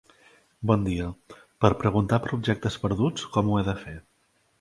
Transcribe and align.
Bon 0.69 0.85
dia, 0.85 1.09
per 1.65 1.69
preguntar 1.83 2.19
per 2.23 2.31
objectes 2.37 2.79
perduts 2.87 3.27
com 3.37 3.53
ho 3.53 3.61
he 3.61 3.63
de 3.69 3.77
fer? 3.83 3.95